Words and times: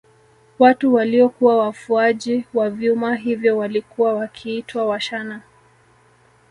Watu 0.59 0.93
waliokuwa 0.93 1.57
wafuaji 1.57 2.45
wa 2.53 2.69
vyuma 2.69 3.15
hivyo 3.15 3.57
walikuwa 3.57 4.13
wakiitwa 4.13 4.85
Washana 4.85 5.41